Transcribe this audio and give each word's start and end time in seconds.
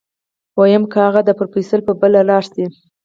ويم 0.59 0.83
که 0.91 0.99
اغه 1.09 1.21
د 1.25 1.29
پروفيسر 1.39 1.79
په 1.87 1.93
پل 1.99 2.13
لاړ 2.29 2.43
شي. 2.53 2.65